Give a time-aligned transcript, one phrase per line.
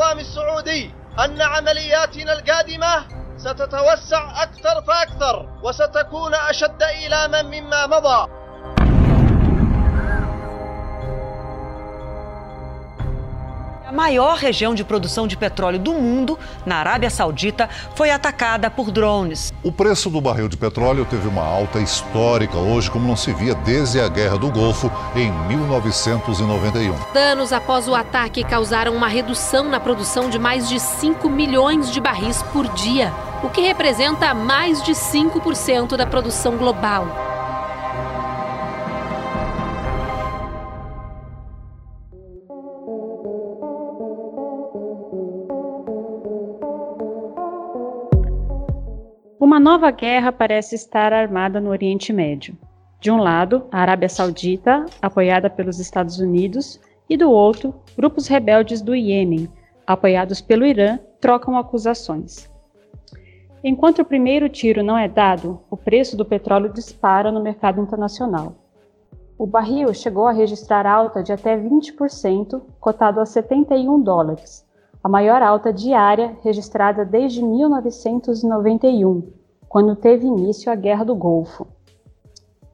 [0.00, 3.04] النظام السعودي أن عملياتنا القادمة
[3.36, 8.39] ستتوسع أكثر فأكثر وستكون أشد إيلاما مما مضى.
[13.90, 18.88] A maior região de produção de petróleo do mundo, na Arábia Saudita, foi atacada por
[18.92, 19.52] drones.
[19.64, 23.52] O preço do barril de petróleo teve uma alta histórica hoje, como não se via
[23.52, 26.94] desde a Guerra do Golfo em 1991.
[27.12, 32.00] Danos após o ataque causaram uma redução na produção de mais de 5 milhões de
[32.00, 33.12] barris por dia,
[33.42, 37.29] o que representa mais de 5% da produção global.
[49.60, 52.56] Uma nova guerra parece estar armada no Oriente Médio.
[52.98, 58.80] De um lado, a Arábia Saudita, apoiada pelos Estados Unidos, e do outro, grupos rebeldes
[58.80, 59.50] do Iêmen,
[59.86, 62.50] apoiados pelo Irã, trocam acusações.
[63.62, 68.54] Enquanto o primeiro tiro não é dado, o preço do petróleo dispara no mercado internacional.
[69.36, 74.66] O barril chegou a registrar alta de até 20%, cotado a 71 dólares,
[75.04, 79.38] a maior alta diária registrada desde 1991,
[79.70, 81.64] quando teve início a Guerra do Golfo.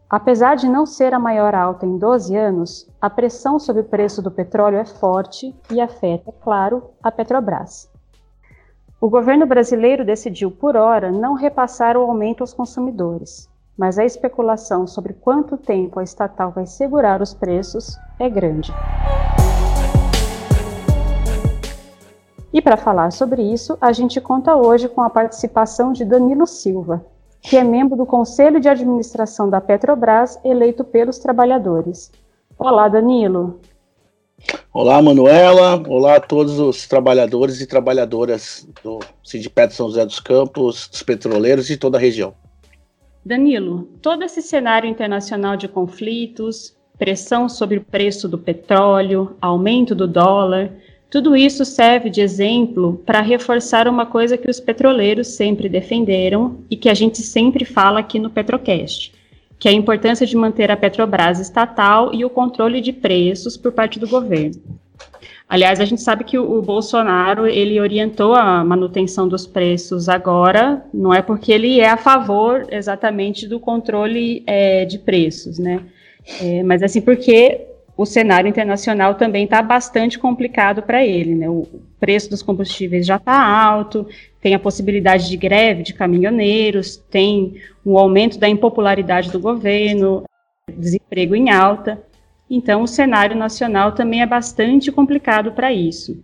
[0.08, 4.22] Apesar de não ser a maior alta em 12 anos, a pressão sobre o preço
[4.22, 7.90] do petróleo é forte e afeta, é claro, a Petrobras.
[8.98, 14.86] O governo brasileiro decidiu, por hora, não repassar o aumento aos consumidores, mas a especulação
[14.86, 18.72] sobre quanto tempo a estatal vai segurar os preços é grande.
[22.56, 27.04] E para falar sobre isso, a gente conta hoje com a participação de Danilo Silva,
[27.42, 32.10] que é membro do Conselho de Administração da Petrobras, eleito pelos trabalhadores.
[32.58, 33.60] Olá, Danilo.
[34.72, 35.82] Olá, Manuela.
[35.86, 41.66] Olá a todos os trabalhadores e trabalhadoras do Sindipet São José dos Campos, dos petroleiros
[41.66, 42.32] de toda a região.
[43.22, 50.08] Danilo, todo esse cenário internacional de conflitos, pressão sobre o preço do petróleo, aumento do
[50.08, 50.72] dólar,
[51.16, 56.76] tudo isso serve de exemplo para reforçar uma coisa que os petroleiros sempre defenderam e
[56.76, 59.14] que a gente sempre fala aqui no Petrocast,
[59.58, 63.72] que é a importância de manter a Petrobras estatal e o controle de preços por
[63.72, 64.60] parte do governo.
[65.48, 71.14] Aliás, a gente sabe que o, Bolsonaro ele orientou a manutenção dos preços agora, não
[71.14, 75.80] é porque ele é a favor exatamente do controle é, de preços, né?
[76.42, 81.34] É, mas assim porque o cenário internacional também está bastante complicado para ele.
[81.34, 81.48] Né?
[81.48, 81.66] O
[81.98, 84.06] preço dos combustíveis já está alto,
[84.40, 90.24] tem a possibilidade de greve de caminhoneiros, tem o aumento da impopularidade do governo,
[90.70, 92.02] desemprego em alta.
[92.48, 96.22] Então, o cenário nacional também é bastante complicado para isso.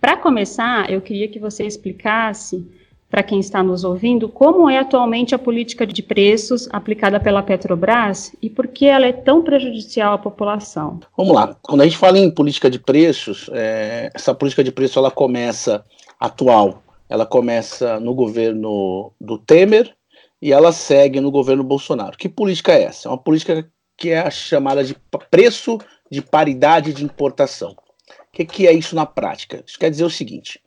[0.00, 2.64] Para começar, eu queria que você explicasse
[3.10, 8.34] para quem está nos ouvindo, como é atualmente a política de preços aplicada pela Petrobras
[8.42, 11.00] e por que ela é tão prejudicial à população?
[11.16, 11.56] Vamos lá.
[11.62, 15.84] Quando a gente fala em política de preços, é, essa política de preço ela começa
[16.20, 19.94] atual, ela começa no governo do Temer
[20.40, 22.16] e ela segue no governo Bolsonaro.
[22.16, 23.08] Que política é essa?
[23.08, 24.94] É uma política que é chamada de
[25.30, 25.78] preço
[26.10, 27.70] de paridade de importação.
[27.70, 29.64] O que, que é isso na prática?
[29.66, 30.60] Isso quer dizer o seguinte: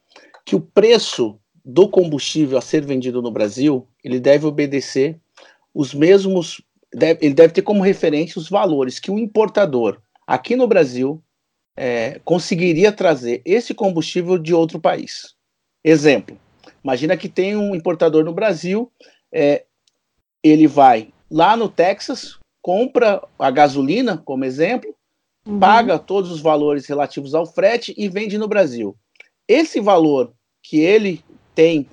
[0.46, 5.20] que o preço do combustível a ser vendido no Brasil, ele deve obedecer
[5.74, 6.62] os mesmos,
[6.94, 11.22] deve, ele deve ter como referência os valores que o importador aqui no Brasil
[11.76, 15.36] é, conseguiria trazer esse combustível de outro país.
[15.84, 16.38] Exemplo:
[16.84, 18.92] imagina que tem um importador no Brasil,
[19.32, 19.66] é,
[20.44, 24.94] ele vai lá no Texas, compra a gasolina, como exemplo,
[25.46, 25.60] uhum.
[25.60, 28.96] paga todos os valores relativos ao frete e vende no Brasil.
[29.48, 31.24] Esse valor que ele
[31.56, 31.88] tem,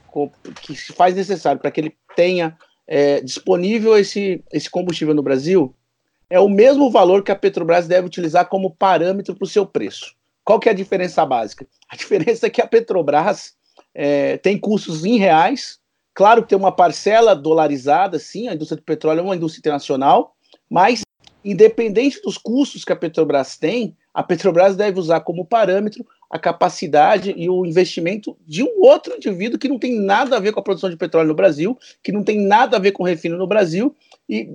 [0.63, 5.75] que se faz necessário para que ele tenha é, disponível esse, esse combustível no Brasil,
[6.31, 10.15] é o mesmo valor que a Petrobras deve utilizar como parâmetro para o seu preço.
[10.45, 11.67] Qual que é a diferença básica?
[11.89, 13.55] A diferença é que a Petrobras
[13.95, 15.79] é, tem custos em reais,
[16.15, 20.35] claro que tem uma parcela dolarizada, sim, a indústria do petróleo é uma indústria internacional,
[20.69, 21.03] mas
[21.45, 27.35] independente dos custos que a Petrobras tem, a Petrobras deve usar como parâmetro a capacidade
[27.37, 30.63] e o investimento de um outro indivíduo que não tem nada a ver com a
[30.63, 33.95] produção de petróleo no Brasil, que não tem nada a ver com refino no Brasil,
[34.29, 34.51] e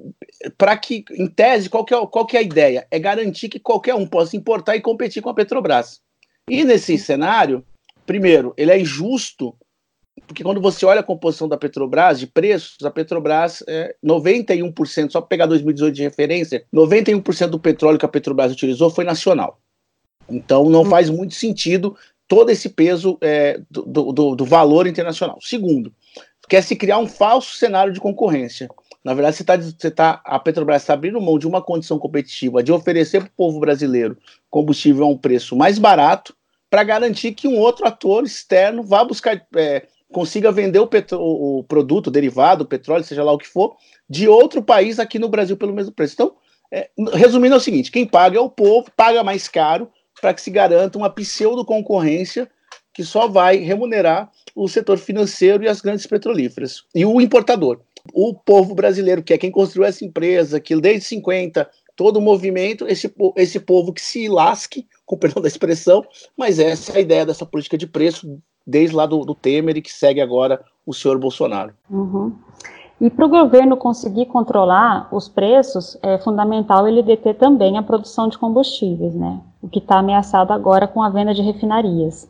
[0.58, 2.86] para que, em tese, qual que, é, qual que é a ideia?
[2.92, 6.00] É garantir que qualquer um possa importar e competir com a Petrobras.
[6.48, 7.66] E nesse cenário,
[8.06, 9.56] primeiro, ele é injusto,
[10.28, 15.22] porque quando você olha a composição da Petrobras, de preços, a Petrobras é 91%, só
[15.22, 19.60] pegar 2018 de referência, 91% do petróleo que a Petrobras utilizou foi nacional.
[20.30, 21.96] Então não faz muito sentido
[22.28, 25.38] todo esse peso é, do, do, do, valor internacional.
[25.42, 25.94] Segundo,
[26.48, 28.70] quer se criar um falso cenário de concorrência.
[29.04, 32.64] Na verdade, você tá, você tá, a Petrobras está abrindo mão de uma condição competitiva
[32.64, 34.18] de oferecer para o povo brasileiro
[34.50, 36.36] combustível a um preço mais barato
[36.70, 41.64] para garantir que um outro ator externo vá buscar, é, consiga vender o, petro, o,
[41.64, 43.76] produto, derivado, o petróleo, seja lá o que for,
[44.10, 46.14] de outro país aqui no Brasil pelo mesmo preço.
[46.14, 46.36] Então,
[46.72, 49.92] é, resumindo é o seguinte: quem paga é o povo, paga mais caro
[50.24, 52.50] para que se garanta uma pseudo concorrência
[52.94, 56.86] que só vai remunerar o setor financeiro e as grandes petrolíferas.
[56.96, 57.82] E o importador.
[58.14, 62.88] O povo brasileiro, que é quem construiu essa empresa, que desde 50 todo o movimento,
[62.88, 66.06] esse, esse povo que se lasque, com perdão da expressão,
[66.38, 69.82] mas essa é a ideia dessa política de preço desde lá do, do Temer e
[69.82, 71.74] que segue agora o senhor Bolsonaro.
[71.90, 72.34] Uhum.
[73.02, 78.28] E para o governo conseguir controlar os preços, é fundamental ele deter também a produção
[78.28, 79.42] de combustíveis, né?
[79.62, 82.28] O que está ameaçado agora com a venda de refinarias.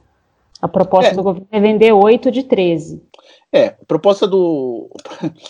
[0.61, 1.13] A proposta é.
[1.13, 3.03] do governo é vender 8 de 13.
[3.51, 4.89] É, a proposta do.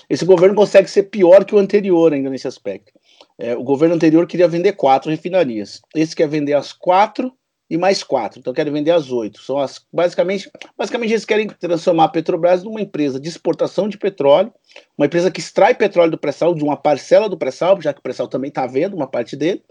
[0.10, 2.92] Esse governo consegue ser pior que o anterior ainda nesse aspecto.
[3.38, 5.82] É, o governo anterior queria vender quatro refinarias.
[5.96, 7.32] Esse quer vender as quatro
[7.74, 8.40] e mais quatro.
[8.40, 9.42] Então querem vender as oito.
[9.42, 10.48] São as basicamente,
[10.78, 14.54] basicamente eles querem transformar a Petrobras numa empresa de exportação de petróleo,
[14.96, 18.04] uma empresa que extrai petróleo do pré-sal, de uma parcela do pré-sal, já que o
[18.04, 19.64] pré-sal também está vendo uma parte dele,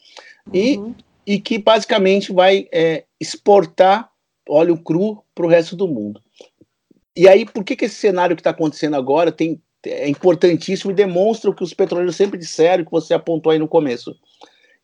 [0.53, 0.97] uhum.
[1.25, 4.11] e, e que basicamente vai é, exportar
[4.49, 6.21] óleo cru para o resto do mundo.
[7.17, 10.95] E aí, por que, que esse cenário que está acontecendo agora tem, é importantíssimo e
[10.95, 14.13] demonstra o que os petroleiros sempre disseram, que você apontou aí no começo?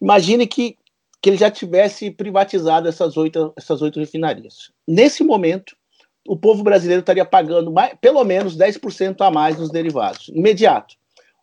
[0.01, 0.78] Imagine que
[1.21, 4.71] que ele já tivesse privatizado essas oito, essas oito refinarias.
[4.87, 5.77] Nesse momento,
[6.27, 10.95] o povo brasileiro estaria pagando mais, pelo menos 10% a mais nos derivados, imediato.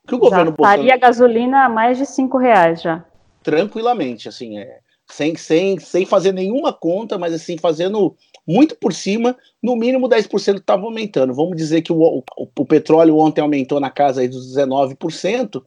[0.04, 0.94] O que o governo já Bolsonaro...
[0.94, 3.04] a gasolina a mais de cinco reais já.
[3.44, 8.16] Tranquilamente, assim, é, sem, sem, sem fazer nenhuma conta, mas assim, fazendo
[8.48, 11.34] muito por cima, no mínimo 10% estava aumentando.
[11.34, 15.64] Vamos dizer que o, o, o, petróleo ontem aumentou na casa aí dos 19%,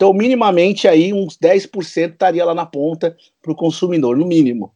[0.00, 4.72] então, minimamente, aí uns 10% estaria lá na ponta para o consumidor, no mínimo.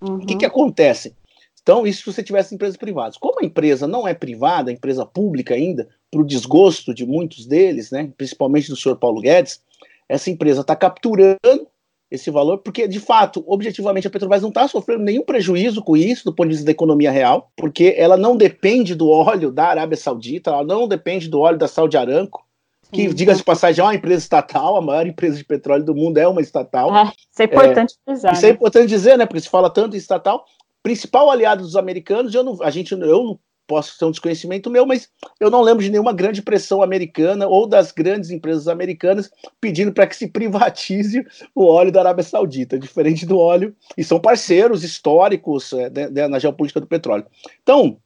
[0.00, 0.18] Uhum.
[0.18, 1.16] O que, que acontece?
[1.60, 3.16] Então, isso se você tivesse empresas privadas.
[3.16, 7.44] Como a empresa não é privada, a empresa pública ainda, para o desgosto de muitos
[7.44, 9.60] deles, né, principalmente do senhor Paulo Guedes,
[10.08, 11.66] essa empresa está capturando
[12.08, 16.24] esse valor, porque, de fato, objetivamente, a Petrobras não está sofrendo nenhum prejuízo com isso,
[16.24, 19.96] do ponto de vista da economia real, porque ela não depende do óleo da Arábia
[19.96, 22.46] Saudita, ela não depende do óleo da Saudi Aramco,
[22.92, 26.18] que, diga-se de passagem, é uma empresa estatal, a maior empresa de petróleo do mundo
[26.18, 26.94] é uma estatal.
[26.94, 28.32] É, isso é importante é, frisar.
[28.32, 28.52] Isso é né?
[28.52, 29.26] é importante dizer, né?
[29.26, 30.44] Porque se fala tanto em estatal.
[30.82, 33.38] Principal aliado dos americanos, eu não, a gente, eu não
[33.68, 37.66] posso ter um desconhecimento meu, mas eu não lembro de nenhuma grande pressão americana ou
[37.68, 39.30] das grandes empresas americanas
[39.60, 41.24] pedindo para que se privatize
[41.54, 46.26] o óleo da Arábia Saudita, diferente do óleo, e são parceiros históricos é, de, de,
[46.26, 47.26] na geopolítica do petróleo.
[47.62, 47.98] Então,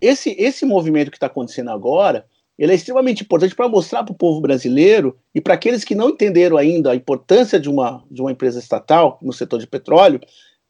[0.00, 2.26] esse, esse movimento que está acontecendo agora
[2.60, 6.10] ele é extremamente importante para mostrar para o povo brasileiro e para aqueles que não
[6.10, 10.20] entenderam ainda a importância de uma, de uma empresa estatal no setor de petróleo,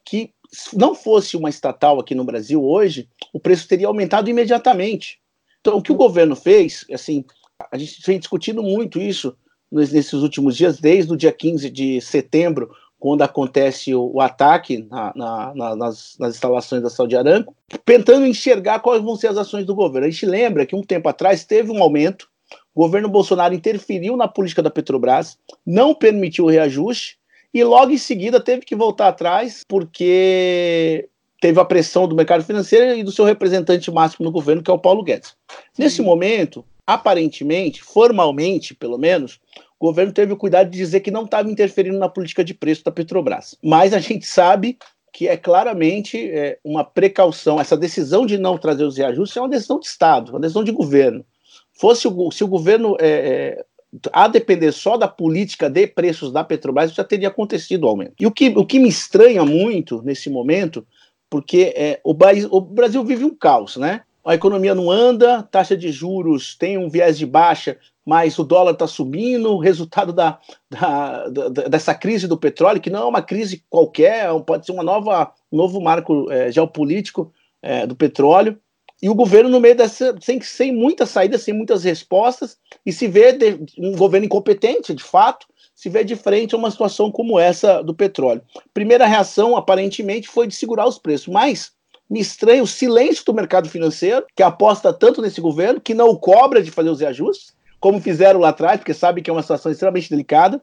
[0.04, 5.18] que se não fosse uma estatal aqui no Brasil hoje, o preço teria aumentado imediatamente.
[5.60, 7.24] Então, o que o governo fez, assim,
[7.72, 9.36] a gente vem discutindo muito isso
[9.70, 15.12] nesses últimos dias, desde o dia 15 de setembro, quando acontece o, o ataque na,
[15.16, 19.64] na, na, nas, nas, instalações da Saudi Aramco, tentando enxergar quais vão ser as ações
[19.64, 20.06] do governo.
[20.06, 22.28] A gente lembra que um tempo atrás teve um aumento,
[22.74, 27.18] o governo Bolsonaro interferiu na política da Petrobras, não permitiu o reajuste,
[27.52, 31.08] e logo em seguida teve que voltar atrás, porque
[31.40, 34.74] teve a pressão do mercado financeiro e do seu representante máximo no governo, que é
[34.74, 35.34] o Paulo Guedes.
[35.76, 39.40] Nesse momento, aparentemente, formalmente, pelo menos,
[39.80, 42.84] o governo teve o cuidado de dizer que não estava interferindo na política de preço
[42.84, 43.56] da Petrobras.
[43.64, 44.76] Mas a gente sabe
[45.10, 47.58] que é claramente é, uma precaução.
[47.58, 50.70] Essa decisão de não trazer os reajustes é uma decisão de Estado, uma decisão de
[50.70, 51.24] governo.
[51.72, 53.64] Fosse o, se o governo é, é,
[54.12, 58.12] a depender só da política de preços da Petrobras, já teria acontecido o aumento.
[58.20, 60.86] E o que, o que me estranha muito nesse momento,
[61.30, 62.14] porque é, o,
[62.50, 64.02] o Brasil vive um caos, né?
[64.24, 68.72] A economia não anda, taxa de juros tem um viés de baixa, mas o dólar
[68.72, 70.38] está subindo, resultado da,
[70.70, 74.72] da, da, dessa crise do petróleo, que não é uma crise qualquer, é pode ser
[74.72, 78.58] uma nova, um novo marco é, geopolítico é, do petróleo.
[79.02, 83.08] E o governo, no meio dessa, sem, sem muitas saídas, sem muitas respostas, e se
[83.08, 87.38] vê de, um governo incompetente, de fato, se vê de frente a uma situação como
[87.38, 88.42] essa do petróleo.
[88.74, 91.72] Primeira reação, aparentemente, foi de segurar os preços, mas
[92.10, 96.60] me estranha o silêncio do mercado financeiro, que aposta tanto nesse governo, que não cobra
[96.60, 100.10] de fazer os reajustes, como fizeram lá atrás, porque sabe que é uma situação extremamente
[100.10, 100.60] delicada.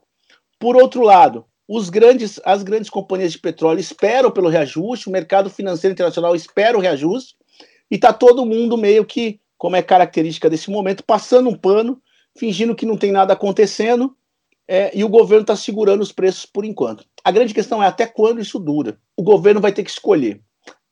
[0.59, 5.49] Por outro lado, os grandes, as grandes companhias de petróleo esperam pelo reajuste, o mercado
[5.49, 7.35] financeiro internacional espera o reajuste,
[7.89, 12.01] e está todo mundo meio que, como é característica desse momento, passando um pano,
[12.37, 14.13] fingindo que não tem nada acontecendo,
[14.67, 17.05] é, e o governo está segurando os preços por enquanto.
[17.23, 18.99] A grande questão é até quando isso dura.
[19.15, 20.41] O governo vai ter que escolher.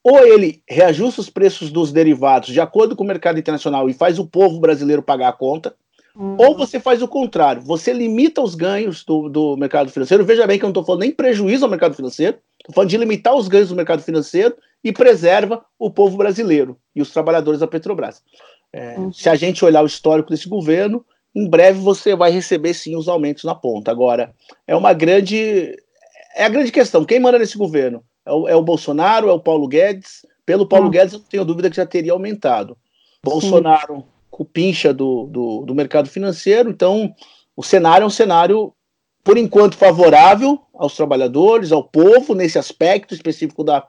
[0.05, 4.19] Ou ele reajusta os preços dos derivados de acordo com o mercado internacional e faz
[4.19, 5.75] o povo brasileiro pagar a conta,
[6.15, 6.37] uhum.
[6.37, 10.23] ou você faz o contrário, você limita os ganhos do, do mercado financeiro.
[10.23, 12.97] Veja bem que eu não estou falando nem prejuízo ao mercado financeiro, estou falando de
[12.97, 17.65] limitar os ganhos do mercado financeiro e preserva o povo brasileiro e os trabalhadores da
[17.65, 18.21] Petrobras.
[18.71, 19.11] É, uhum.
[19.11, 23.07] Se a gente olhar o histórico desse governo, em breve você vai receber sim os
[23.07, 23.89] aumentos na ponta.
[23.89, 24.35] Agora,
[24.67, 25.75] é uma grande.
[26.35, 27.03] É a grande questão.
[27.03, 28.03] Quem manda nesse governo?
[28.25, 30.25] É o, é o Bolsonaro, é o Paulo Guedes?
[30.45, 30.91] Pelo Paulo hum.
[30.91, 32.77] Guedes, eu não tenho dúvida que já teria aumentado.
[33.23, 37.13] Bolsonaro, com pincha do, do, do mercado financeiro, então
[37.55, 38.73] o cenário é um cenário,
[39.23, 43.87] por enquanto, favorável aos trabalhadores, ao povo, nesse aspecto específico da,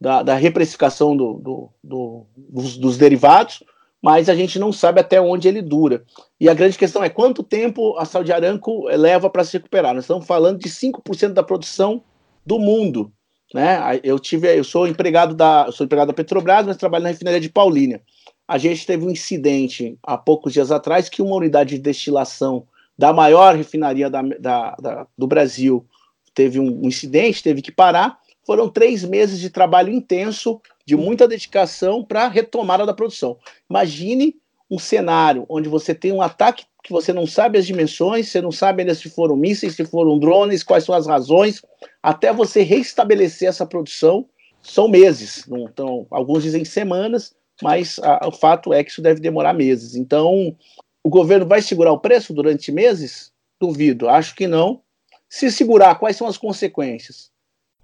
[0.00, 3.62] da, da reprecificação do, do, do dos, dos, derivados,
[4.00, 6.04] mas a gente não sabe até onde ele dura.
[6.40, 9.94] E a grande questão é quanto tempo a Saudi Aramco leva para se recuperar.
[9.94, 12.02] Nós estamos falando de 5% da produção
[12.46, 13.12] do mundo.
[13.52, 14.00] Né?
[14.02, 17.48] Eu tive, eu sou empregado da, sou empregado da Petrobras, mas trabalho na refinaria de
[17.48, 18.02] Paulínia.
[18.46, 23.12] A gente teve um incidente há poucos dias atrás que uma unidade de destilação da
[23.12, 25.86] maior refinaria da, da, da, do Brasil
[26.34, 28.18] teve um incidente, teve que parar.
[28.44, 33.36] Foram três meses de trabalho intenso de muita dedicação para a retomada da produção.
[33.68, 34.34] Imagine
[34.70, 38.50] um cenário onde você tem um ataque que você não sabe as dimensões, você não
[38.50, 41.62] sabe ainda se foram mísseis, se foram drones, quais são as razões,
[42.02, 44.26] até você restabelecer essa produção,
[44.62, 45.46] são meses.
[45.46, 49.94] Então, alguns dizem semanas, mas a, o fato é que isso deve demorar meses.
[49.94, 50.56] Então,
[51.04, 53.30] o governo vai segurar o preço durante meses?
[53.60, 54.80] Duvido, acho que não.
[55.28, 57.30] Se segurar, quais são as consequências?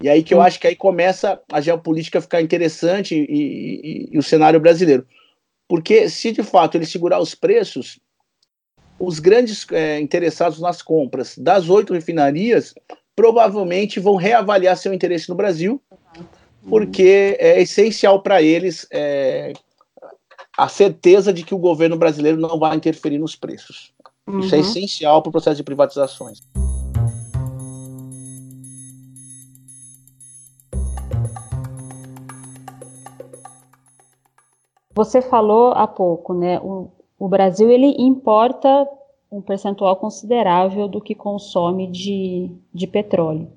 [0.01, 4.09] E aí que eu acho que aí começa a geopolítica a ficar interessante e, e,
[4.13, 5.07] e o cenário brasileiro.
[5.67, 7.99] Porque se de fato ele segurar os preços,
[8.99, 12.73] os grandes é, interessados nas compras das oito refinarias
[13.15, 15.81] provavelmente vão reavaliar seu interesse no Brasil,
[16.67, 19.53] porque é essencial para eles é,
[20.57, 23.93] a certeza de que o governo brasileiro não vai interferir nos preços.
[24.27, 24.39] Uhum.
[24.39, 24.63] Isso é uhum.
[24.63, 26.41] essencial para o processo de privatizações.
[34.95, 36.57] Você falou há pouco, né?
[36.59, 38.87] O, o Brasil ele importa
[39.31, 43.47] um percentual considerável do que consome de, de petróleo.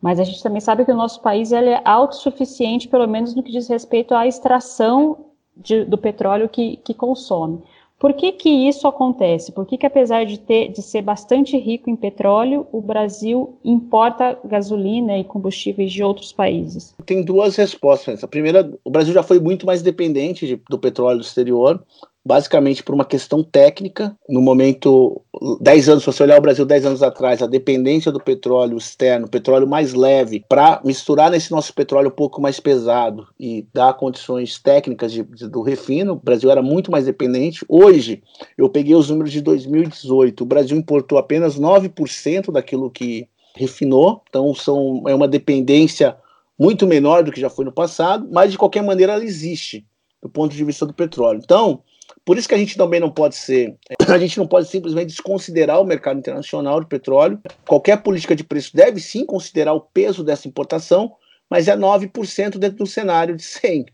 [0.00, 3.42] Mas a gente também sabe que o nosso país ele é autossuficiente, pelo menos no
[3.42, 7.62] que diz respeito à extração de, do petróleo que, que consome.
[7.98, 9.50] Por que, que isso acontece?
[9.50, 14.38] Por que, que apesar de, ter, de ser bastante rico em petróleo, o Brasil importa
[14.44, 16.94] gasolina e combustíveis de outros países?
[17.04, 18.22] Tem duas respostas.
[18.22, 21.84] A primeira, o Brasil já foi muito mais dependente de, do petróleo exterior
[22.28, 24.14] basicamente por uma questão técnica.
[24.28, 25.22] No momento,
[25.62, 29.26] 10 anos, se você olhar o Brasil 10 anos atrás, a dependência do petróleo externo,
[29.26, 34.58] petróleo mais leve, para misturar nesse nosso petróleo um pouco mais pesado e dar condições
[34.58, 37.64] técnicas de, de, do refino, o Brasil era muito mais dependente.
[37.66, 38.22] Hoje,
[38.58, 44.54] eu peguei os números de 2018, o Brasil importou apenas 9% daquilo que refinou, então
[44.54, 46.14] são, é uma dependência
[46.58, 49.86] muito menor do que já foi no passado, mas de qualquer maneira ela existe
[50.22, 51.40] do ponto de vista do petróleo.
[51.42, 51.82] Então,
[52.28, 53.74] por isso que a gente também não pode ser,
[54.06, 57.40] a gente não pode simplesmente desconsiderar o mercado internacional de petróleo.
[57.66, 61.10] Qualquer política de preço deve sim considerar o peso dessa importação,
[61.48, 63.86] mas é 9% dentro do cenário de 100.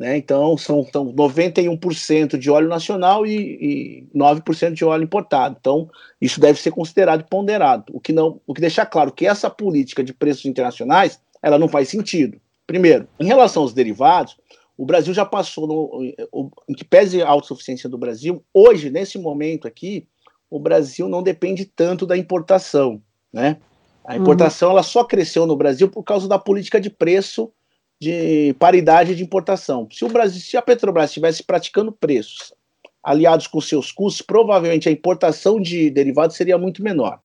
[0.00, 0.16] Né?
[0.16, 5.58] Então, são, são 91% de óleo nacional e, e 9% de óleo importado.
[5.60, 7.92] Então, isso deve ser considerado e ponderado.
[7.94, 11.68] O que, não, o que deixa claro que essa política de preços internacionais ela não
[11.68, 12.40] faz sentido.
[12.66, 14.38] Primeiro, em relação aos derivados,
[14.82, 16.04] o Brasil já passou, no,
[16.68, 20.08] em que pese a autossuficiência do Brasil, hoje, nesse momento aqui,
[20.50, 23.00] o Brasil não depende tanto da importação,
[23.32, 23.58] né?
[24.04, 24.72] A importação uhum.
[24.74, 27.52] ela só cresceu no Brasil por causa da política de preço
[28.00, 29.86] de paridade de importação.
[29.92, 32.52] Se o Brasil, se a Petrobras estivesse praticando preços
[33.04, 37.20] aliados com seus custos, provavelmente a importação de derivados seria muito menor.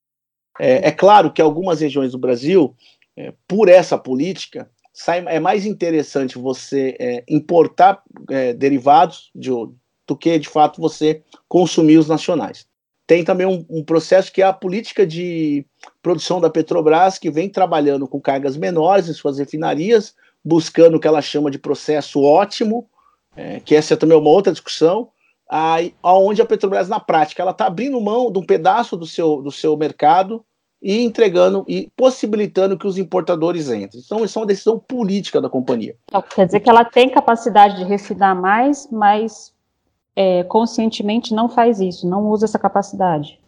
[0.60, 2.76] É, é claro que algumas regiões do Brasil,
[3.16, 8.02] é, por essa política, sai, é mais interessante você é, importar
[8.32, 12.66] é, derivados de, do que, de fato, você consumir os nacionais.
[13.06, 15.64] Tem também um, um, processo que é a política de
[16.02, 21.08] produção da Petrobras, que vem trabalhando com cargas menores em suas refinarias, buscando o que
[21.08, 22.90] ela chama de processo ótimo,
[23.36, 25.10] é, que essa é também uma outra discussão,
[25.48, 29.44] aí, onde a Petrobras, na prática, ela está abrindo mão de um pedaço do seu,
[29.44, 30.44] do seu mercado
[30.82, 34.02] e entregando e possibilitando que os importadores entrem.
[34.04, 35.96] Então, isso é uma decisão política da companhia.
[36.06, 39.54] Então, quer dizer que ela tem capacidade de refinar mais, mas
[40.16, 43.40] é, conscientemente não faz isso, não usa essa capacidade.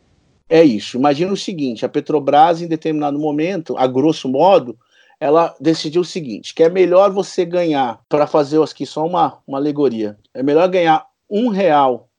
[0.50, 0.98] É isso.
[0.98, 4.78] Imagina o seguinte: a Petrobras, em determinado momento, a grosso modo,
[5.20, 9.60] ela decidiu o seguinte: que é melhor você ganhar, para fazer aqui só uma, uma
[9.60, 12.10] alegoria, é melhor ganhar um real,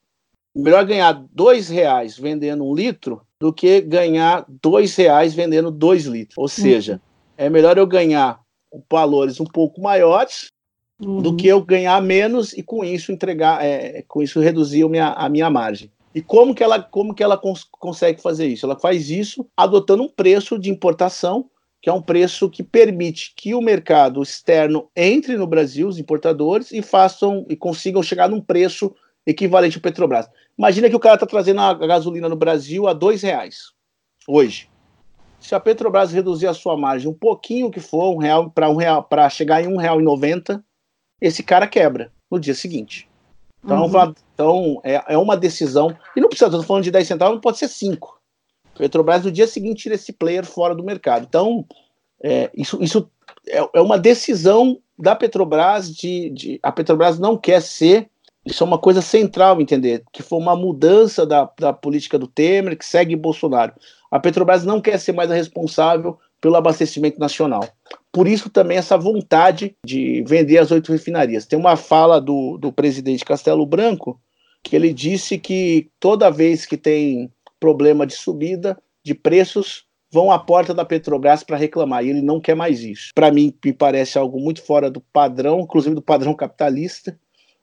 [0.55, 6.37] melhor ganhar dois reais vendendo um litro do que ganhar dois reais vendendo dois litros.
[6.37, 6.99] Ou seja, uhum.
[7.38, 8.40] é melhor eu ganhar
[8.88, 10.50] valores um pouco maiores
[11.00, 11.23] uhum.
[11.23, 15.09] do que eu ganhar menos e com isso entregar, é, com isso reduzir a minha,
[15.12, 15.90] a minha margem.
[16.14, 18.66] E como que ela, como que ela cons consegue fazer isso?
[18.66, 21.49] Ela faz isso adotando um preço de importação,
[21.80, 26.73] que é um preço que permite que o mercado externo entre no Brasil, os importadores,
[26.73, 28.94] e façam e consigam chegar num preço
[29.27, 30.29] equivalente ao Petrobras.
[30.59, 33.73] Imagina que o cara está trazendo a gasolina no Brasil a dois reais
[34.27, 34.69] hoje.
[35.39, 38.77] Se a Petrobras reduzir a sua margem um pouquinho que for, um real para um
[38.77, 40.62] real para chegar em um real e noventa,
[41.21, 43.09] esse cara quebra no dia seguinte.
[43.65, 44.15] Então, uhum.
[44.35, 45.97] então é, é uma decisão.
[46.17, 48.21] E não precisa, estou falando de 10 centavos, não pode ser 5.
[48.77, 51.27] Petrobras no dia seguinte tira esse player fora do mercado.
[51.29, 51.67] Então,
[52.23, 53.11] é, isso, isso
[53.47, 58.09] é, é, uma decisão da Petrobras de, de, A Petrobras não quer ser
[58.44, 62.76] isso é uma coisa central, entender, que foi uma mudança da, da política do Temer,
[62.76, 63.75] que segue Bolsonaro.
[64.11, 67.68] A Petrobras não quer ser mais a responsável pelo abastecimento nacional.
[68.11, 71.47] Por isso também essa vontade de vender as oito refinarias.
[71.47, 74.20] Tem uma fala do, do presidente Castelo Branco
[74.62, 80.38] que ele disse que toda vez que tem problema de subida de preços, vão à
[80.38, 83.11] porta da Petrobras para reclamar, e ele não quer mais isso.
[83.14, 87.18] Para mim, me parece algo muito fora do padrão, inclusive do padrão capitalista,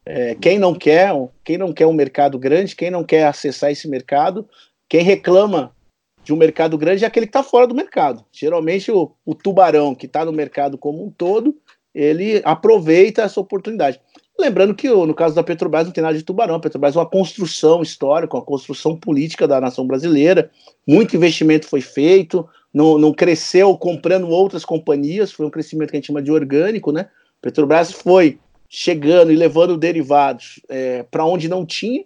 [0.09, 1.11] é, quem não quer,
[1.43, 4.47] quem não quer um mercado grande, quem não quer acessar esse mercado,
[4.87, 5.75] quem reclama
[6.23, 8.23] de um mercado grande é aquele que está fora do mercado.
[8.31, 11.57] Geralmente o, o tubarão que está no mercado como um todo,
[11.93, 13.99] ele aproveita essa oportunidade.
[14.39, 17.09] Lembrando que no caso da Petrobras não tem nada de tubarão, a Petrobras é uma
[17.09, 20.49] construção histórica, uma construção política da nação brasileira,
[20.87, 25.99] muito investimento foi feito, não, não cresceu comprando outras companhias, foi um crescimento que a
[25.99, 27.09] gente chama de orgânico, né?
[27.41, 32.03] Petrobras foi chegando e levando derivados é, para onde não tinha,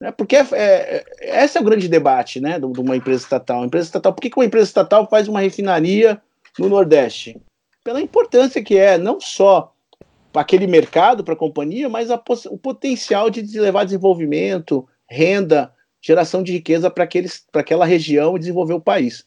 [0.00, 0.10] né?
[0.10, 3.64] porque é, é, esse é o grande debate né, de, uma empresa estatal.
[3.64, 4.12] Empresa estatal.
[4.12, 6.20] Por que, que uma empresa estatal faz uma refinaria
[6.58, 7.40] no Nordeste?
[7.84, 9.72] Pela importância que é, não só
[10.32, 16.42] para aquele mercado, para a companhia, mas a, o potencial de levar desenvolvimento, renda, geração
[16.42, 17.06] de riqueza para
[17.54, 19.26] aquela região e desenvolver o país.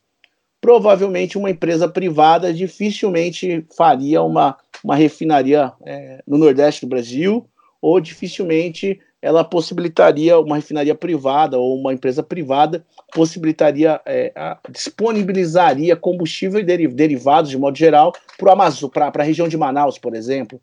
[0.59, 7.47] Provavelmente uma empresa privada dificilmente faria uma uma refinaria é, no Nordeste do Brasil,
[7.81, 15.95] ou dificilmente ela possibilitaria uma refinaria privada ou uma empresa privada possibilitaria é, a, disponibilizaria
[15.95, 20.59] combustível e deri derivados de modo geral para a região de Manaus, por exemplo.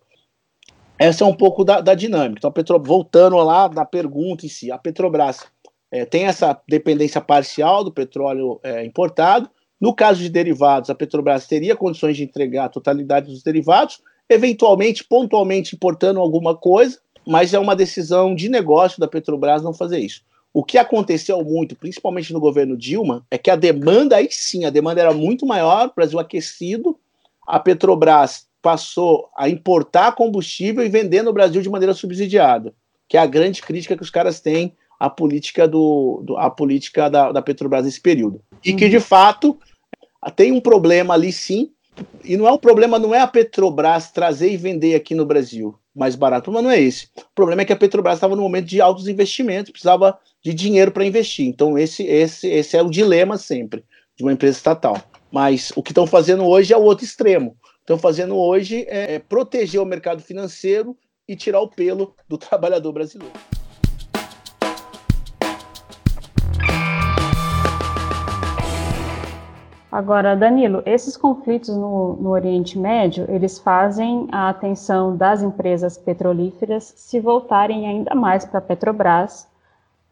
[0.99, 2.41] Essa é um pouco da, da dinâmica.
[2.41, 5.47] Então, Petro, voltando lá na pergunta em si, a Petrobras
[5.91, 9.49] é, tem essa dependência parcial do petróleo é, importado.
[9.81, 15.05] No caso de derivados, a Petrobras teria condições de entregar a totalidade dos derivados, eventualmente,
[15.05, 20.23] pontualmente importando alguma coisa, mas é uma decisão de negócio da Petrobras não fazer isso.
[20.53, 24.71] O que aconteceu muito, principalmente no governo Dilma, é que a demanda, aí sim, a
[24.71, 26.99] demanda era muito maior, o Brasil aquecido,
[27.47, 32.75] a Petrobras passou a importar combustível e vender no Brasil de maneira subsidiada,
[33.09, 37.09] que é a grande crítica que os caras têm à política, do, do à política
[37.09, 38.41] da, da Petrobras nesse período.
[38.65, 39.59] E que, de fato,
[40.37, 41.71] tem um problema ali sim,
[42.25, 45.75] e não é o problema, não é a Petrobras trazer e vender aqui no Brasil
[45.95, 47.09] mais barato, mas não é esse.
[47.17, 50.93] O problema é que a Petrobras estava no momento de altos investimentos, precisava de dinheiro
[50.93, 51.47] para investir.
[51.47, 53.85] Então esse, esse, esse é o dilema sempre
[54.17, 54.97] de uma empresa estatal.
[55.31, 57.57] Mas o que estão fazendo hoje é o outro extremo.
[57.81, 62.93] Estão fazendo hoje é, é proteger o mercado financeiro e tirar o pelo do trabalhador
[62.93, 63.35] brasileiro.
[69.91, 76.93] Agora, Danilo, esses conflitos no, no, Oriente Médio, eles fazem a atenção das empresas petrolíferas
[76.97, 79.49] se voltarem ainda mais para a Petrobras,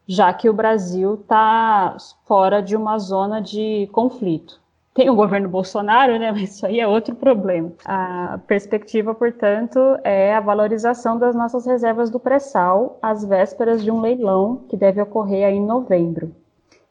[0.06, 4.60] já que o Brasil está fora de uma zona de conflito.
[4.94, 7.70] Tem o governo Bolsonaro, né, mas isso aí é outro problema.
[7.84, 14.00] A perspectiva, portanto, é a valorização das nossas reservas do pré-sal às vésperas de um
[14.00, 16.34] leilão que deve ocorrer em novembro.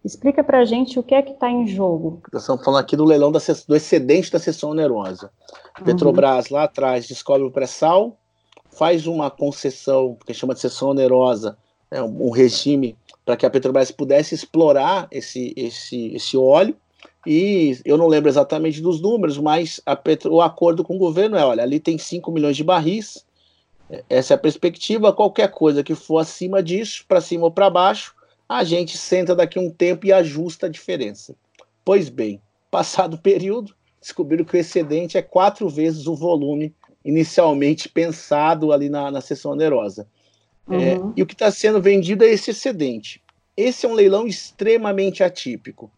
[0.04, 2.22] Explica para a gente o que é que está em jogo.
[2.34, 5.32] Estamos falando aqui do leilão da, do excedente da sessão onerosa.
[5.80, 5.86] Uhum.
[5.86, 8.18] Petrobras lá atrás descobre o pré-sal,
[8.72, 11.58] faz uma concessão que chama de sessão onerosa,
[11.90, 16.76] é um, um regime para que a Petrobras pudesse explorar esse, esse, esse óleo
[17.26, 21.44] E eu não lembro exatamente dos números, mas Petro, o acordo com o governo é:
[21.44, 23.26] olha, ali tem 5 milhões de barris,
[24.10, 25.14] essa é a perspectiva.
[25.14, 28.16] Qualquer coisa que for acima disso, para cima ou para baixo,
[28.48, 31.36] a gente senta daqui um tempo e ajusta a diferença.
[31.84, 37.88] Pois bem, passado o período, descobriram que o excedente é quatro vezes o volume inicialmente
[37.90, 40.08] pensado ali na, na sessão onerosa.
[40.70, 41.10] É, uhum.
[41.10, 43.22] É, e o que está sendo vendido é esse excedente.
[43.56, 45.90] Esse é um leilão extremamente atípico,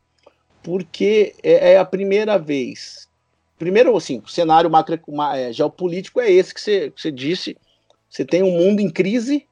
[0.63, 3.09] porque é, é a primeira vez.
[3.57, 4.97] Primeiro, assim, o cenário macro,
[5.35, 7.57] é, geopolítico é esse que você, que você disse.
[8.09, 9.45] Você tem um mundo em crise,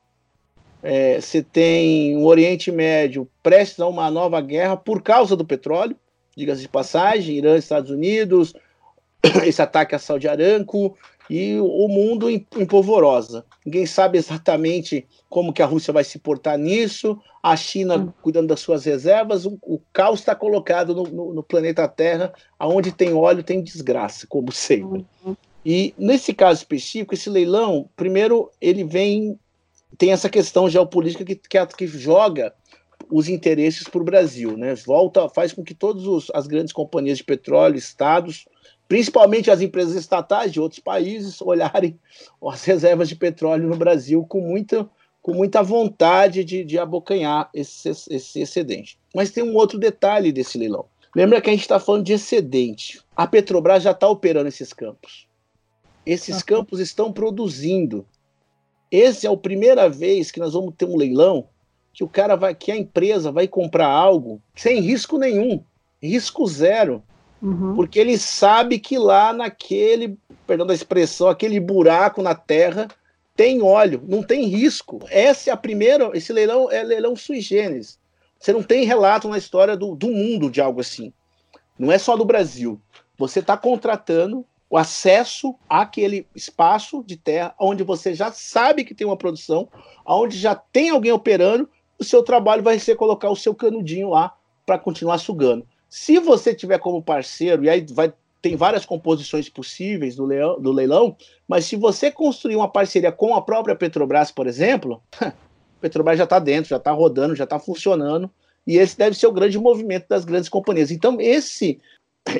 [0.81, 5.95] é, você tem o Oriente Médio prestes a uma nova guerra por causa do petróleo,
[6.35, 8.53] diga-se de passagem, Irã, Estados Unidos,
[9.45, 10.95] esse ataque a Saudi Aramco,
[11.29, 13.45] e o mundo em, em polvorosa.
[13.65, 18.13] Ninguém sabe exatamente como que a Rússia vai se portar nisso, a China hum.
[18.21, 22.91] cuidando das suas reservas, o, o caos está colocado no, no, no, planeta Terra, aonde
[22.91, 25.05] tem óleo tem desgraça, como sempre.
[25.25, 25.35] Uhum.
[25.65, 29.37] E nesse caso específico, esse leilão, primeiro ele vem
[29.97, 32.53] tem essa questão geopolítica que, que, que joga
[33.09, 34.75] os interesses para o Brasil, né?
[34.75, 38.45] Volta, faz com que todas as grandes companhias de petróleo, estados,
[38.87, 41.99] principalmente as empresas estatais de outros países, olharem
[42.43, 44.89] as reservas de petróleo no Brasil com muita,
[45.21, 48.99] com muita vontade de, de abocanhar esse, esse excedente.
[49.15, 50.85] Mas tem um outro detalhe desse leilão.
[51.15, 53.01] Lembra que a gente está falando de excedente.
[53.15, 55.27] A Petrobras já está operando esses campos.
[56.05, 58.05] Esses campos estão produzindo.
[58.91, 61.47] Essa é a primeira vez que nós vamos ter um leilão
[61.93, 65.63] que o cara vai, que a empresa vai comprar algo sem risco nenhum,
[66.01, 67.03] risco zero.
[67.41, 67.75] Uhum.
[67.75, 72.87] Porque ele sabe que lá naquele, perdão da expressão, aquele buraco na terra
[73.35, 74.99] tem óleo, não tem risco.
[75.09, 77.99] Essa é a primeira, esse leilão é leilão sui generis.
[78.39, 81.11] Você não tem relato na história do, do mundo de algo assim.
[81.77, 82.79] Não é só do Brasil.
[83.17, 89.07] Você está contratando o acesso àquele espaço de terra onde você já sabe que tem
[89.07, 89.69] uma produção,
[90.05, 94.35] onde já tem alguém operando, o seu trabalho vai ser colocar o seu canudinho lá
[94.65, 95.65] para continuar sugando.
[95.89, 100.71] Se você tiver como parceiro, e aí vai, tem várias composições possíveis do leilão, do
[100.71, 101.15] leilão,
[101.47, 105.01] mas se você construir uma parceria com a própria Petrobras, por exemplo,
[105.79, 108.29] Petrobras já está dentro, já está rodando, já está funcionando,
[108.65, 110.91] e esse deve ser o grande movimento das grandes companhias.
[110.91, 111.79] Então, esse,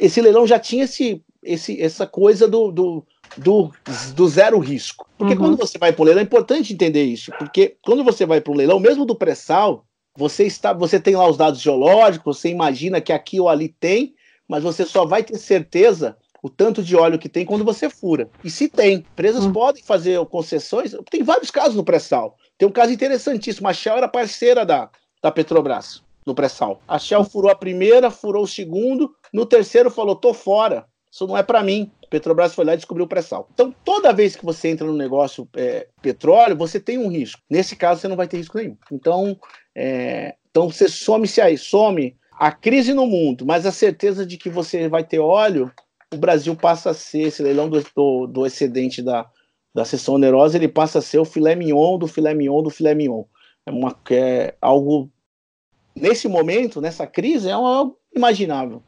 [0.01, 3.05] esse leilão já tinha esse, esse, essa coisa do, do,
[3.37, 3.71] do,
[4.15, 5.07] do zero risco.
[5.17, 5.39] Porque uhum.
[5.39, 8.51] quando você vai para o leilão, é importante entender isso, porque quando você vai para
[8.51, 12.99] um leilão, mesmo do pré-sal, você está, você tem lá os dados geológicos, você imagina
[12.99, 14.15] que aqui ou ali tem,
[14.47, 18.29] mas você só vai ter certeza o tanto de óleo que tem quando você fura.
[18.43, 19.51] E se tem, empresas hum.
[19.51, 20.95] podem fazer concessões.
[21.09, 22.35] Tem vários casos no pré-sal.
[22.57, 23.67] Tem um caso interessantíssimo.
[23.67, 24.89] A Shell era parceira da,
[25.21, 26.81] da Petrobras no pré-sal.
[26.87, 30.85] A Shell furou a primeira, furou o segundo, no terceiro falou: tô fora.
[31.17, 31.91] Isso não é para mim.
[32.11, 33.49] Petrobras foi lá e descobriu o pré-sal.
[33.51, 37.41] Então, toda vez que você entra no negócio é, petróleo, você tem um risco.
[37.49, 38.77] Nesse caso, você não vai ter risco nenhum.
[38.91, 39.35] Então,
[39.73, 44.47] é, então você some-se aí, some a crise no mundo, mas a certeza de que
[44.47, 45.71] você vai ter óleo,
[46.13, 49.27] o Brasil passa a ser, esse leilão do, do, do excedente da,
[49.73, 52.93] da sessão onerosa, ele passa a ser o filé mignon do filé mignon do filé
[52.93, 53.23] mignon.
[53.65, 55.09] É, uma, é algo,
[55.95, 58.83] nesse momento, nessa crise, é algo imaginável.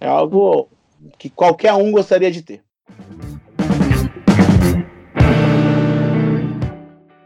[0.00, 0.70] É algo
[1.18, 2.62] que qualquer um gostaria de ter.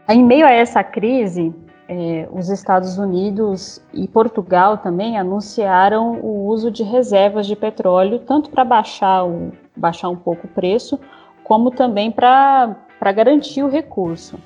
[0.07, 1.53] Em meio a essa crise,
[1.87, 8.49] eh, os Estados Unidos e Portugal também anunciaram o uso de reservas de petróleo, tanto
[8.49, 9.23] para baixar,
[9.75, 10.99] baixar um pouco o preço,
[11.43, 12.75] como também para
[13.15, 14.39] garantir o recurso.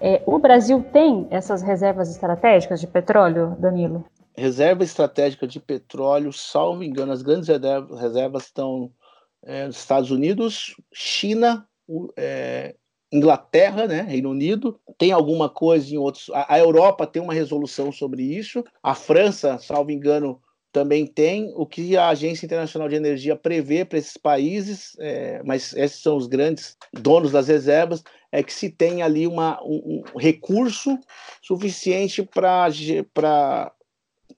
[0.00, 4.04] Eh, o Brasil tem essas reservas estratégicas de petróleo, Danilo?
[4.36, 8.92] Reserva estratégica de petróleo, salvo engano, as grandes reservas estão
[9.44, 11.66] é, nos Estados Unidos, China,
[12.16, 12.74] é,
[13.12, 16.28] Inglaterra, né, Reino Unido, tem alguma coisa em outros.
[16.30, 20.40] A, a, Europa tem uma resolução sobre isso, a França, salvo engano,
[20.72, 21.52] também tem.
[21.56, 26.16] O que a Agência Internacional de Energia prevê para esses países, é, mas esses são
[26.16, 30.98] os grandes donos das reservas, é que se tem ali uma, um, um recurso
[31.40, 32.68] suficiente para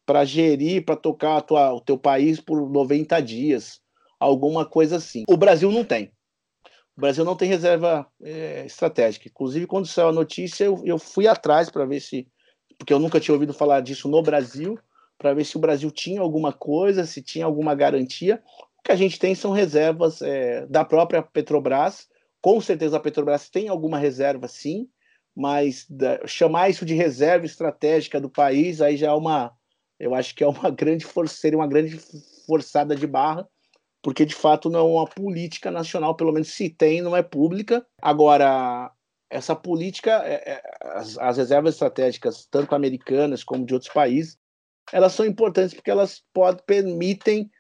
[0.09, 3.79] para gerir, para tocar tua, o teu país por 90 dias,
[4.19, 5.25] alguma coisa assim.
[5.29, 6.11] O Brasil não tem.
[6.97, 9.29] O Brasil não tem reserva é, estratégica.
[9.29, 12.27] Inclusive, quando saiu a notícia, eu, eu fui atrás para ver se.
[12.79, 14.79] Porque eu nunca tinha ouvido falar disso no Brasil,
[15.19, 18.43] para ver se o Brasil tinha alguma coisa, se tinha alguma garantia.
[18.79, 22.09] O que a gente tem são reservas é, da própria Petrobras.
[22.41, 24.89] Com certeza a Petrobras tem alguma reserva, sim,
[25.37, 29.53] mas da, chamar isso de reserva estratégica do país aí já é uma,
[29.99, 31.99] eu acho que é uma grande força, uma grande
[32.47, 33.49] forçada de barra,
[34.03, 37.85] porque de fato não é uma política nacional, pelo menos se tem, não é pública.
[38.01, 38.91] Agora,
[39.31, 40.63] essa política, é, é,
[40.95, 44.39] as, as, reservas estratégicas, tanto americanas como de outros países,
[44.93, 47.51] elas são importantes porque elas podem, permitem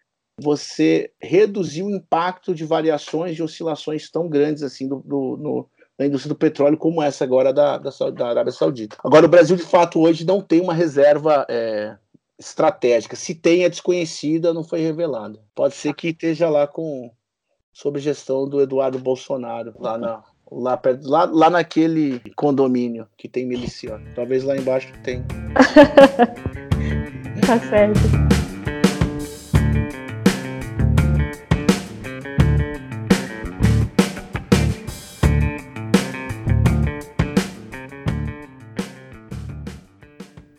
[0.40, 6.33] você reduzir o impacto de variações de oscilações tão grandes assim do, do no, indústria
[6.33, 8.96] do petróleo como essa agora da, da, da, Arábia Saudita.
[9.03, 11.96] Agora, o Brasil, de fato, hoje não tem uma reserva é,
[12.38, 13.16] estratégica.
[13.16, 15.40] Se tem, é desconhecida, não foi revelada.
[15.55, 17.11] Pode ser que esteja lá com
[17.72, 23.46] sob gestão do Eduardo Bolsonaro, lá na, lá, perto, lá, lá naquele condomínio que tem
[23.46, 24.05] miliciano.
[24.14, 25.22] Talvez lá embaixo tem.
[27.46, 28.38] tá certo.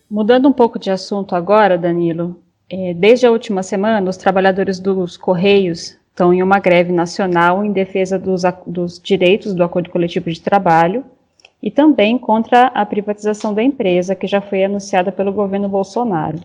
[0.10, 5.16] Mudando um pouco de assunto agora, Danilo, é, desde a última semana, os trabalhadores dos
[5.16, 10.42] Correios estão em uma greve nacional em defesa dos, dos direitos do acordo coletivo de
[10.42, 11.06] trabalho
[11.62, 16.40] e também contra a privatização da empresa, que já foi anunciada pelo governo Bolsonaro.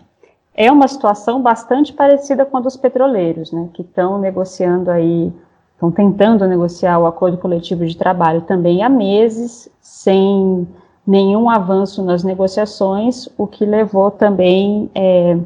[0.53, 5.33] É uma situação bastante parecida com a dos petroleiros, né, que estão negociando aí,
[5.73, 10.67] estão tentando negociar o acordo coletivo de trabalho também há meses, sem
[11.05, 15.37] nenhum avanço nas negociações, o que levou também é,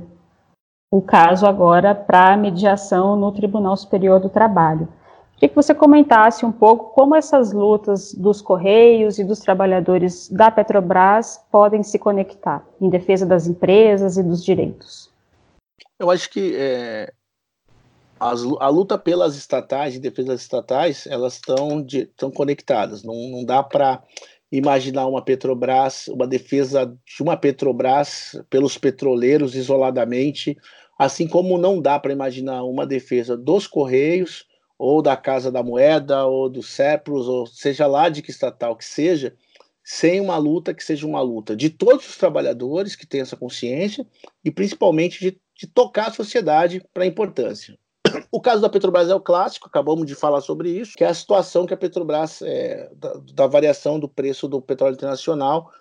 [0.92, 4.88] o caso agora para mediação no Tribunal Superior do Trabalho.
[5.34, 10.52] Queria que você comentasse um pouco como essas lutas dos Correios e dos trabalhadores da
[10.52, 15.10] Petrobras podem se conectar em defesa das empresas e dos direitos.
[15.98, 17.14] Eu acho que é,
[18.20, 23.02] as, a luta pelas estatais e defesa das estatais, elas estão conectadas.
[23.04, 24.04] Não, não dá para
[24.52, 30.58] imaginar uma Petrobras, uma defesa de uma Petrobras pelos petroleiros isoladamente,
[30.98, 36.26] assim como não dá para imaginar uma defesa dos Correios ou da Casa da Moeda
[36.26, 39.36] ou do CEPROS, ou seja lá de que estatal que seja,
[39.84, 44.06] sem uma luta que seja uma luta de todos os trabalhadores que têm essa consciência
[44.44, 47.78] e principalmente de, de tocar a sociedade para a importância.
[48.32, 51.14] O caso da Petrobras é o clássico, acabamos de falar sobre isso, que é a
[51.14, 55.72] situação que a Petrobras, é, da, da, variação do preço do petróleo internacional,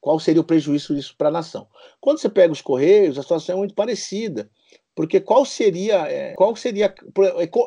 [0.00, 1.66] qual seria o prejuízo disso para a nação.
[2.00, 4.50] Quando você pega os Correios, a situação é muito parecida,
[4.94, 6.94] porque qual seria, é, qual seria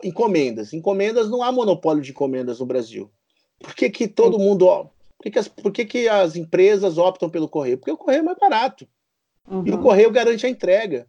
[0.04, 0.74] encomendas?
[0.74, 3.10] Encomendas, não há monopólio de encomendas no Brasil.
[3.60, 4.66] Por que, que todo mundo,
[5.18, 7.78] por que, que, as, por que, que as empresas optam pelo Correio?
[7.78, 8.88] Porque o Correio é mais barato.
[9.50, 9.66] Uhum.
[9.66, 11.08] E o Correio garante a entrega.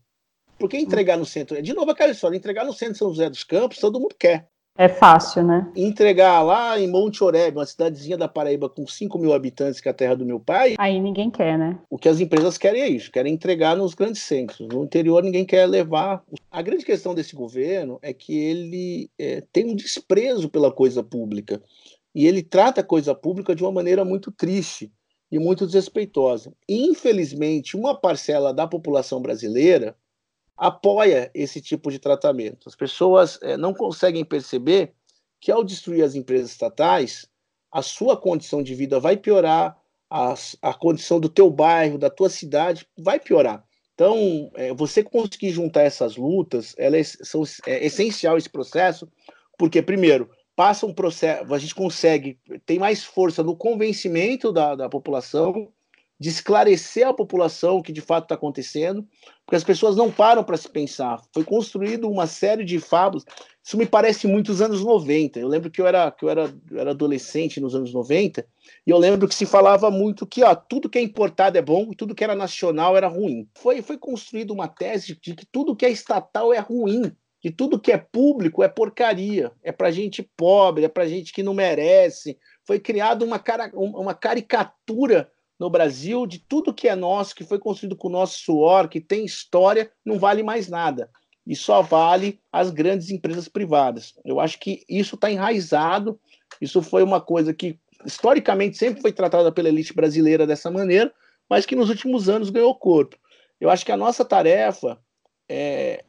[0.58, 3.44] Porque entregar no centro, de novo aquela história, entregar no centro de São José dos
[3.44, 4.48] Campos, todo mundo quer.
[4.78, 5.70] É fácil, né?
[5.74, 9.90] Entregar lá em Monte Oreb, uma cidadezinha da Paraíba com 5 mil habitantes, que é
[9.90, 10.74] a terra do meu pai.
[10.78, 11.78] Aí ninguém quer, né?
[11.88, 14.68] O que as empresas querem é isso, querem entregar nos grandes centros.
[14.68, 16.22] No interior ninguém quer levar.
[16.50, 21.62] A grande questão desse governo é que ele é, tem um desprezo pela coisa pública.
[22.14, 24.92] E ele trata a coisa pública de uma maneira muito triste
[25.32, 26.52] e muito desrespeitosa.
[26.68, 29.96] Infelizmente, uma parcela da população brasileira
[30.56, 32.68] apoia esse tipo de tratamento.
[32.68, 34.94] As pessoas é, não conseguem perceber
[35.40, 37.26] que, ao destruir as empresas estatais,
[37.70, 39.76] a sua condição de vida vai piorar,
[40.08, 43.64] a, a condição do teu bairro, da tua cidade vai piorar.
[43.94, 49.08] Então, é, você conseguir juntar essas lutas, elas são é essencial esse processo,
[49.58, 54.88] porque primeiro passa um processo, a gente consegue tem mais força no convencimento da, da
[54.88, 55.70] população
[56.18, 59.06] de esclarecer a população o que de fato está acontecendo,
[59.44, 61.20] porque as pessoas não param para se pensar.
[61.32, 63.24] Foi construído uma série de fábulas.
[63.62, 65.38] Isso me parece muito os anos 90.
[65.38, 68.46] Eu lembro que eu era, que eu era, eu era adolescente nos anos 90,
[68.86, 71.88] e eu lembro que se falava muito que ó, tudo que é importado é bom
[71.92, 73.46] e tudo que era nacional era ruim.
[73.54, 77.78] Foi, foi construída uma tese de que tudo que é estatal é ruim, que tudo
[77.78, 82.38] que é público é porcaria, é para gente pobre, é para gente que não merece.
[82.64, 83.40] Foi criada uma,
[83.74, 88.38] uma caricatura no Brasil de tudo que é nosso, que foi construído com o nosso
[88.40, 91.10] suor, que tem história, não vale mais nada.
[91.46, 94.14] E só vale as grandes empresas privadas.
[94.24, 96.18] Eu acho que isso está enraizado,
[96.60, 101.12] isso foi uma coisa que historicamente sempre foi tratada pela elite brasileira dessa maneira,
[101.48, 103.16] mas que nos últimos anos ganhou corpo.
[103.60, 104.98] Eu acho que a nossa tarefa
[105.48, 106.04] é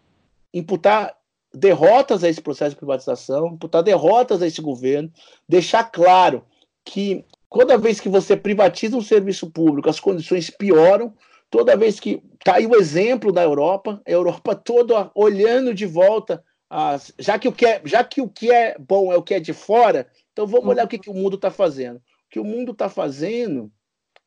[0.54, 1.16] imputar
[1.54, 5.12] derrotas a esse processo de privatização, imputar derrotas a esse governo,
[5.48, 6.44] deixar claro
[6.84, 11.14] que Toda vez que você privatiza um serviço público, as condições pioram.
[11.50, 16.44] Toda vez que está aí o exemplo da Europa, a Europa toda olhando de volta,
[16.70, 19.34] as, já, que o que é, já que o que é bom é o que
[19.34, 21.98] é de fora, então vamos olhar o que, que o mundo está fazendo.
[21.98, 23.72] O que o mundo está fazendo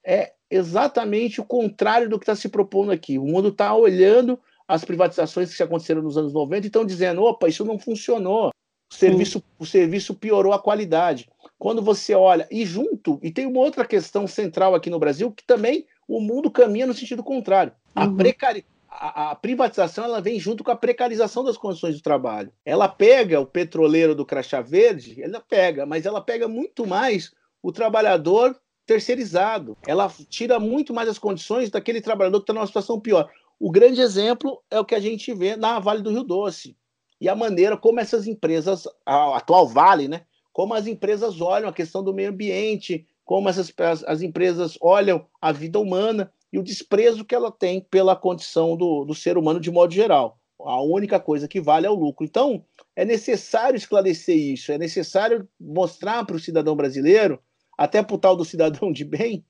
[0.04, 3.18] é exatamente o contrário do que está se propondo aqui.
[3.18, 7.48] O mundo está olhando as privatizações que aconteceram nos anos 90 e estão dizendo: opa,
[7.48, 8.50] isso não funcionou.
[8.90, 11.28] O serviço, o serviço piorou a qualidade.
[11.60, 15.44] Quando você olha, e junto, e tem uma outra questão central aqui no Brasil, que
[15.44, 17.74] também o mundo caminha no sentido contrário.
[17.94, 18.16] A, uhum.
[18.16, 22.50] precari, a, a, privatização ela vem junto com a precarização das condições de trabalho.
[22.64, 27.30] Ela pega o petroleiro do crachá verde, ela pega, mas ela pega muito mais
[27.62, 29.76] o trabalhador terceirizado.
[29.86, 33.30] Ela tira muito mais as condições daquele trabalhador que está numa situação pior.
[33.58, 36.74] O grande exemplo é o que a gente vê na Vale do Rio Doce
[37.20, 40.22] e a maneira como essas empresas, a atual Vale, né,
[40.60, 45.26] como as empresas olham a questão do meio ambiente, como essas, as, as empresas olham
[45.40, 49.58] a vida humana e o desprezo que ela tem pela condição do, do ser humano
[49.58, 50.38] de modo geral.
[50.60, 52.26] A única coisa que vale é o lucro.
[52.26, 52.62] Então,
[52.94, 57.40] é necessário esclarecer isso, é necessário mostrar para o cidadão brasileiro,
[57.78, 59.42] até para o tal do cidadão de bem,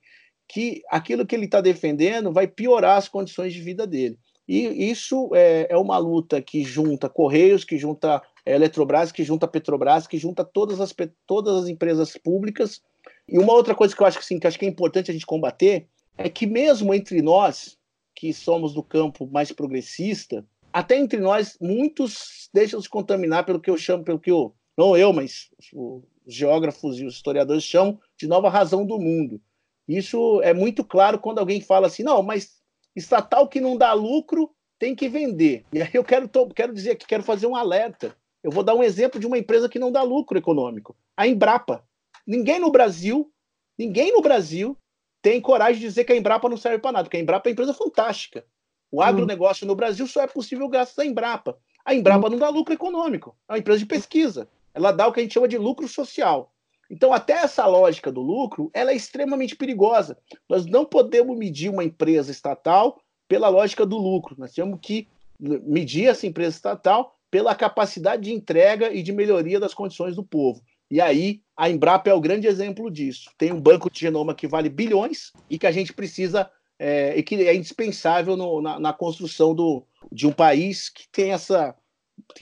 [0.46, 4.16] que aquilo que ele está defendendo vai piorar as condições de vida dele.
[4.46, 9.46] E isso é, é uma luta que junta Correios, que junta é, Eletrobras, que junta
[9.46, 10.94] Petrobras, que junta todas as,
[11.26, 12.82] todas as empresas públicas.
[13.28, 15.14] E uma outra coisa que eu acho que, sim, que acho que é importante a
[15.14, 15.86] gente combater
[16.18, 17.78] é que mesmo entre nós,
[18.14, 23.70] que somos do campo mais progressista, até entre nós, muitos deixam se contaminar pelo que
[23.70, 28.26] eu chamo, pelo que eu, não eu, mas os geógrafos e os historiadores chamam de
[28.26, 29.40] nova razão do mundo.
[29.86, 32.60] Isso é muito claro quando alguém fala assim, não, mas
[32.94, 35.64] estatal que não dá lucro tem que vender.
[35.72, 38.16] E aí eu quero, quero dizer aqui, quero fazer um alerta.
[38.42, 41.84] Eu vou dar um exemplo de uma empresa que não dá lucro econômico, a Embrapa.
[42.26, 43.30] Ninguém no Brasil,
[43.78, 44.76] ninguém no Brasil
[45.22, 47.50] tem coragem de dizer que a Embrapa não serve para nada, porque a Embrapa é
[47.50, 48.44] uma empresa fantástica.
[48.90, 49.02] O hum.
[49.02, 51.58] agronegócio no Brasil só é possível graças à Embrapa.
[51.84, 52.30] A Embrapa hum.
[52.30, 54.48] não dá lucro econômico, é uma empresa de pesquisa.
[54.72, 56.52] Ela dá o que a gente chama de lucro social.
[56.90, 60.18] Então, até essa lógica do lucro, ela é extremamente perigosa.
[60.48, 64.34] Nós não podemos medir uma empresa estatal pela lógica do lucro.
[64.36, 65.06] Nós temos que
[65.38, 70.62] medir essa empresa estatal pela capacidade de entrega e de melhoria das condições do povo.
[70.90, 73.30] E aí, a Embrapa é o grande exemplo disso.
[73.38, 77.22] Tem um banco de genoma que vale bilhões e que a gente precisa, é, e
[77.22, 81.74] que é indispensável no, na, na, construção do, de um país que tem essa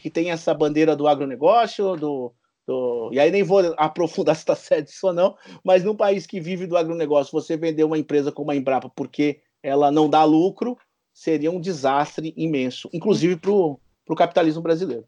[0.01, 2.35] que tem essa bandeira do agronegócio, do,
[2.67, 6.27] do, e aí nem vou aprofundar se está certo isso ou não, mas num país
[6.27, 10.25] que vive do agronegócio, você vender uma empresa como a Embrapa porque ela não dá
[10.25, 10.77] lucro,
[11.13, 13.79] seria um desastre imenso, inclusive para o
[14.17, 15.05] capitalismo brasileiro.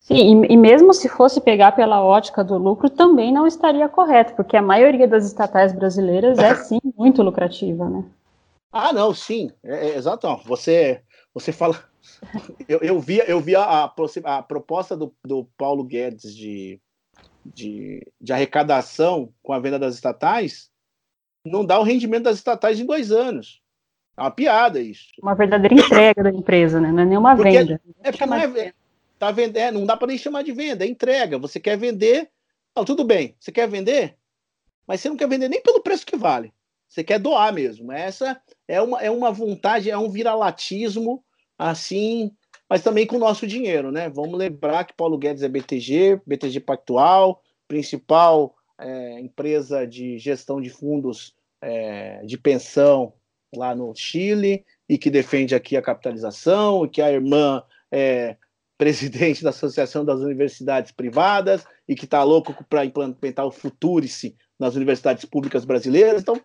[0.00, 4.34] Sim, e, e, mesmo se fosse pegar pela ótica do lucro, também não estaria correto,
[4.34, 8.04] porque a maioria das estatais brasileiras é sim muito lucrativa, né?
[8.72, 10.26] Ah, não, sim, é, é, exato.
[10.44, 11.02] Você,
[11.32, 11.78] você fala.
[12.68, 16.80] Eu, eu vi, eu vi a, a proposta do, do Paulo Guedes de
[17.44, 20.70] de, de arrecadação com a venda das estatais
[21.44, 23.61] não dá o rendimento das estatais em dois anos.
[24.16, 25.08] É uma piada isso.
[25.20, 26.92] Uma verdadeira entrega da empresa, né?
[26.92, 27.80] Não é nenhuma porque, venda.
[28.02, 28.72] É porque não é,
[29.18, 29.56] tá vend...
[29.56, 31.38] É, não dá para nem chamar de venda, é entrega.
[31.38, 32.30] Você quer vender.
[32.74, 34.16] Não, tudo bem, você quer vender,
[34.86, 36.52] mas você não quer vender nem pelo preço que vale.
[36.88, 37.92] Você quer doar mesmo.
[37.92, 41.22] Essa é uma, é uma vontade, é um viralatismo
[41.58, 42.32] assim
[42.72, 44.08] mas também com o nosso dinheiro, né?
[44.08, 50.70] Vamos lembrar que Paulo Guedes é BTG, BTG Pactual, principal é, empresa de gestão de
[50.70, 53.12] fundos é, de pensão
[53.54, 58.36] lá no Chile e que defende aqui a capitalização, e que a irmã é
[58.78, 64.74] presidente da Associação das Universidades Privadas e que está louco para implementar o Futurice nas
[64.74, 66.22] universidades públicas brasileiras.
[66.22, 66.40] Então,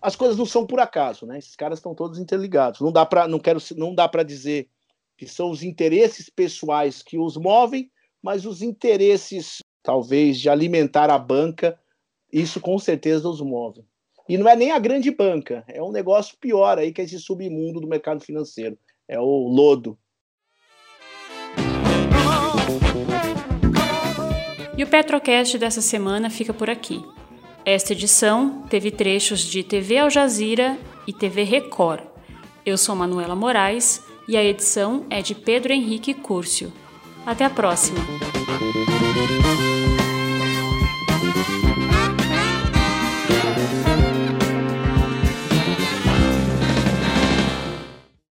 [0.00, 1.38] as coisas não são por acaso, né?
[1.38, 2.80] Esses caras estão todos interligados.
[2.80, 4.68] Não dá para não quero não dá para dizer
[5.16, 7.90] que são os interesses pessoais que os movem,
[8.22, 11.78] mas os interesses, talvez, de alimentar a banca,
[12.32, 13.84] isso com certeza os move.
[14.28, 17.80] E não é nem a grande banca, é um negócio pior aí que esse submundo
[17.80, 18.76] do mercado financeiro,
[19.08, 19.96] é o lodo.
[24.76, 27.02] E o Petrocast dessa semana fica por aqui.
[27.64, 32.02] Esta edição teve trechos de TV Al Jazeera e TV Record.
[32.64, 36.72] Eu sou Manuela Moraes e a edição é de Pedro Henrique Curcio.
[37.24, 38.00] Até a próxima!